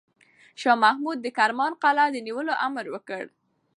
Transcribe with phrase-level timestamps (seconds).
[0.61, 3.23] شاه محمود د کرمان قلعه د نیولو امر وکړ.